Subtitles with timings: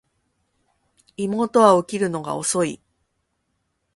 [1.15, 2.81] 妹は起きるのが遅い